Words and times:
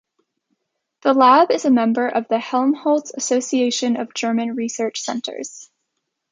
The 1.03 1.13
lab 1.13 1.51
is 1.51 1.65
a 1.65 1.69
member 1.69 2.07
of 2.07 2.27
the 2.27 2.39
Helmholtz 2.39 3.13
Association 3.13 3.97
of 3.97 4.15
German 4.15 4.55
Research 4.55 4.99
Centres. 5.01 5.69